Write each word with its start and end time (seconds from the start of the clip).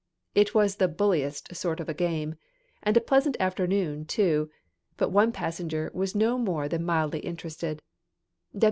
It 0.33 0.55
was 0.55 0.77
the 0.77 0.87
bulliest 0.87 1.55
sort 1.55 1.79
of 1.79 1.87
a 1.87 1.93
game, 1.93 2.33
and 2.81 2.97
a 2.97 2.99
pleasant 2.99 3.37
afternoon, 3.39 4.05
too, 4.05 4.49
but 4.97 5.09
one 5.11 5.31
passenger 5.31 5.91
was 5.93 6.15
no 6.15 6.39
more 6.39 6.67
than 6.67 6.83
mildly 6.83 7.19
interested. 7.19 7.83